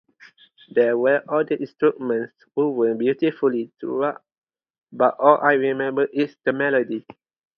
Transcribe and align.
There 0.71 0.97
were 0.97 1.23
other 1.29 1.53
instruments 1.57 2.33
woven 2.55 2.97
beautifully 2.97 3.71
through, 3.79 4.13
but 4.91 5.15
all 5.19 5.37
I 5.39 5.53
remember 5.53 6.05
is 6.05 6.35
the 6.43 6.53
melody. 6.53 7.05